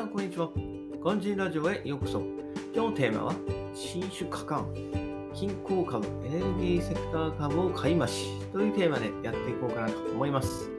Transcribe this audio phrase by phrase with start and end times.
[0.00, 0.48] さん、こんにちは。
[1.04, 2.22] ガンジンラジオへようこそ。
[2.74, 3.34] 今日のテーマは、
[3.74, 4.64] 新種果敢、
[5.34, 10.70] 均衡株、エネルギーセクター株を買い増しというテーマでやっていこうかなと思います。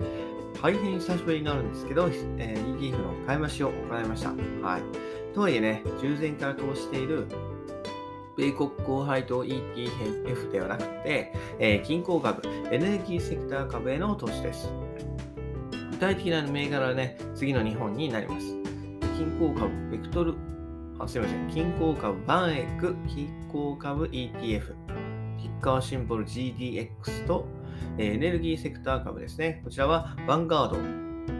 [0.59, 4.29] 大変久しぶりになるんですけど、えー、ETF の買い増しを行いました。
[4.67, 4.81] はい。
[5.35, 7.27] とはいえね、従前から投資している
[8.35, 12.41] 米国高配当 ETF ではなくて、えー、均衡株、
[12.71, 14.67] エネルギーセクター株への投資です。
[15.91, 18.60] 具体的な銘柄はね、次の日本になります。
[19.21, 20.33] 均衡株、ベクトル、
[20.97, 24.73] あすいません、均衡株、バンエック、均衡株 ETF、
[25.37, 27.45] キッカーシンボル GDX と、
[27.99, 29.61] エネルギーセクター株ですね。
[29.63, 30.77] こちらは、ヴァンガード、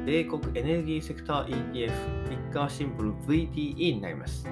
[0.06, 4.48] 米国エネルギーセクター ETF、キッカーシンボル VTE になります。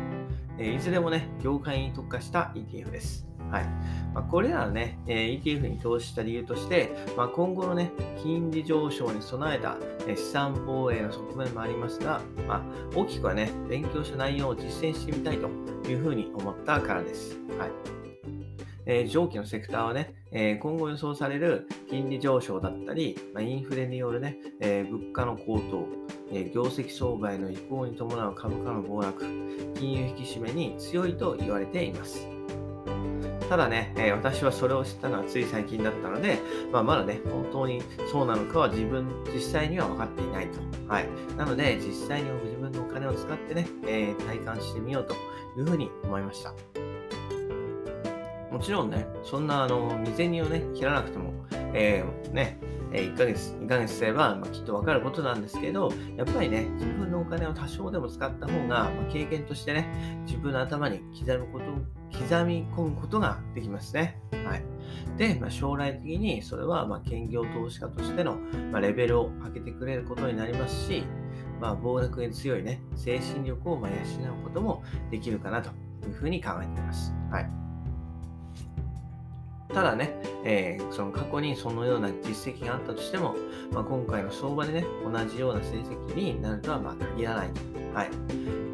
[0.57, 3.28] いずれもね、業界に特化した ETF です。
[3.51, 7.91] はいまあ、これらのね、え ETF に投資した理由として、まあ、今後のね、
[8.21, 9.77] 金利上昇に備えた、
[10.07, 12.61] え資産防衛の側面もありますが、まあ、
[12.95, 15.47] 大きくはね、勉強した内容を実践してみたいと
[15.87, 17.37] いうふうに思ったからです。
[17.57, 17.99] はい
[18.85, 25.85] えー、上記のセクターはね、えー、今後予想される金利上昇だったり、まあ、インフレによるね、えー、物価の高騰、
[26.33, 29.19] え業績相場への移行に伴う株価の暴落、
[29.75, 32.38] 金融引き締めに強いと言われています。
[33.49, 36.39] ただね、え、私はそれを知ったのはつい最近だったので、
[36.71, 40.59] まあ、まだね、本当にそうなのかは自分、実際には分かっていないと。
[40.87, 41.07] はい。
[41.35, 45.15] なので、実際に自分のお金を使ってね、えー、体感してみようと
[45.59, 46.53] いうふうに思いました。
[48.51, 51.33] もちろんね、そんなあの未然をね、切らなくても、
[51.73, 52.59] えー、ね、
[52.91, 61.65] 1ヶ月、2ヶ月すれば、まあ、きっとわかることなんですけど、やっぱりね、自分のお金を多少でも使った方が、まあ、経験としてね、自分の頭に刻むこと、
[62.19, 64.19] 刻み込むことができますね。
[64.45, 64.63] はい。
[65.17, 68.37] で、まあ、将来的にそれは、ま、兼業投資家としての、
[68.71, 71.03] ま、レベルを上げてくれることになりますし、
[71.59, 75.69] まあ、暴落に強いね、精神力をま養うこともできるかなと
[76.07, 77.13] いうふうに考えています。
[77.31, 77.68] はい。
[79.73, 83.35] ただね、えー、その過去にそのような実績があったとしても、
[83.71, 87.51] まあ、今回の相場でね、同じような成績になるとはまあ限らない。
[87.93, 88.09] はい。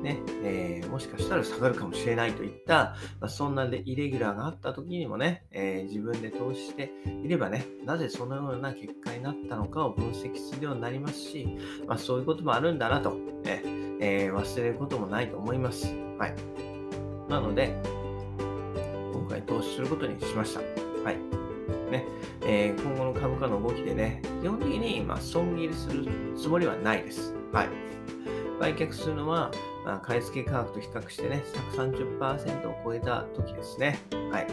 [0.02, 6.92] ね、えー、もしかしたら下がるかもしれないといった、まあ、そんなイレギュラーがあった時にもね、えー、自分で投資して
[7.24, 11.58] いればね、なぜそのような結果になったのかを分析するようになりますし、
[11.88, 13.12] まあ、そういうこともあるんだなと、
[13.44, 13.64] ね
[14.00, 15.88] えー、忘れることもないと思います。
[16.20, 16.36] はい。
[17.28, 17.76] なので、
[19.12, 20.85] 今回投資することにしました。
[21.06, 21.18] はい。
[21.92, 22.04] ね、
[22.44, 27.36] えー、今後の株価の動きでね、基本的に、まあ、損切りするつもりはないです。
[27.54, 27.70] はい。
[28.60, 29.52] 売却するのは、
[29.86, 31.44] まあ、買い付け価格と比較してね、
[31.76, 34.00] 130%を超えた時ですね。
[34.32, 34.48] はい。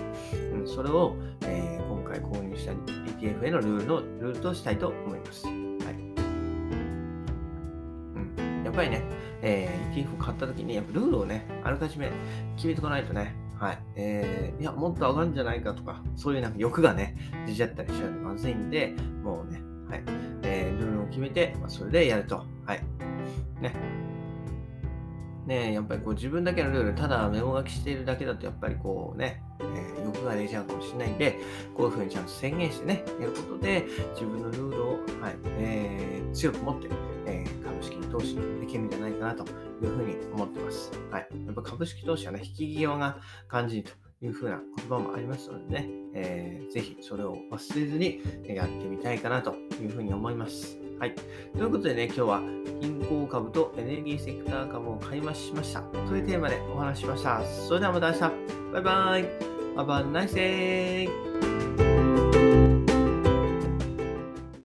[0.53, 5.47] うん、それを、えー、今回購入した ETF へのルールのルールとしたいと思います。
[5.47, 5.55] はい。
[8.37, 9.03] うん、やっぱりね、
[9.41, 12.11] えー、ETF を買った時に、やっぱルールをね、あらかじめ
[12.57, 13.79] 決めておかないとね、はい。
[13.95, 18.93] えー、いや、もっと上がるんじゃないかとか、そういうなんか欲がね、出ちゃったりしちゃうとまずいんで、
[19.23, 20.03] もうね、はい。
[20.43, 22.45] えー、ルールを決めて、まあ、それでやると。
[22.67, 22.83] はい。
[23.61, 23.73] ね。
[25.47, 31.39] ねやっぱりこう自分だけのルール、ただメモ書きしているだけだと、やっぱりこうね、えー、欲が出ちゃうかもしれないんで、
[31.77, 34.89] こういうふうにちゃんと宣言してね、やることで、自分のルールを、
[35.21, 36.89] はい、えー、強く持って、
[38.13, 40.91] 投資できるんじゃないかなというふうに思ってます。
[41.11, 41.29] はい。
[41.47, 43.19] やっぱ株式投資はね、引き際が
[43.49, 43.93] 感じると
[44.25, 50.79] いうふうな言葉もありますのでね、えー、ぜひそれを忘れずにやってみたいかなというふうに思います。
[51.01, 51.15] はい。
[51.15, 52.41] ということでね、今日は
[52.81, 57.43] 銀行株とエネルギーセクター株を買い増しましたというテーマでお話ししました。
[57.45, 58.21] それではまた明日。
[58.73, 59.53] バイバイ。
[59.75, 61.82] Have a nice day.